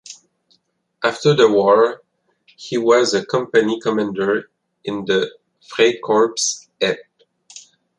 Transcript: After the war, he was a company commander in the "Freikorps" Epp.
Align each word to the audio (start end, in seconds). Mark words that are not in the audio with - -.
After 1.03 1.35
the 1.35 1.47
war, 1.47 2.01
he 2.47 2.75
was 2.75 3.13
a 3.13 3.23
company 3.23 3.79
commander 3.79 4.49
in 4.83 5.05
the 5.05 5.29
"Freikorps" 5.61 6.67
Epp. 6.81 6.97